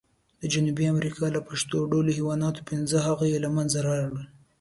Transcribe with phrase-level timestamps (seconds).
[0.41, 4.17] د جنوبي امریکا له شپېتو ډولو حیواناتو، پینځه هغه یې له منځه لاړل.